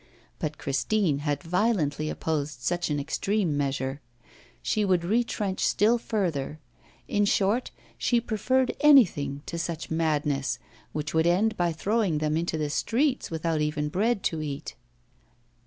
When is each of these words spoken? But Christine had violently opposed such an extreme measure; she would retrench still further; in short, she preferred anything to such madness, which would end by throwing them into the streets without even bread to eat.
But 0.39 0.57
Christine 0.57 1.19
had 1.19 1.43
violently 1.43 2.09
opposed 2.09 2.61
such 2.61 2.89
an 2.89 2.99
extreme 2.99 3.55
measure; 3.55 4.01
she 4.63 4.83
would 4.83 5.03
retrench 5.05 5.63
still 5.63 5.99
further; 5.99 6.57
in 7.07 7.23
short, 7.25 7.69
she 7.99 8.19
preferred 8.19 8.75
anything 8.79 9.43
to 9.45 9.59
such 9.59 9.91
madness, 9.91 10.57
which 10.91 11.13
would 11.13 11.27
end 11.27 11.55
by 11.55 11.71
throwing 11.71 12.17
them 12.17 12.35
into 12.35 12.57
the 12.57 12.71
streets 12.71 13.29
without 13.29 13.61
even 13.61 13.89
bread 13.89 14.23
to 14.23 14.41
eat. 14.41 14.73